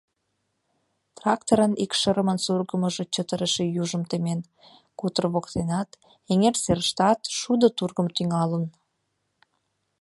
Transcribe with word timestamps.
Тракторын 1.17 1.73
икшырымын 1.83 2.37
сургымыжо 2.45 3.03
чытырыше 3.13 3.63
южым 3.81 4.03
темен– 4.09 4.39
кутыр 4.99 5.25
воктенат, 5.33 5.89
эҥер 6.31 6.55
серыштат 6.63 7.19
шудо 7.37 7.67
тургым 7.77 8.07
тӱҥалын. 8.15 8.65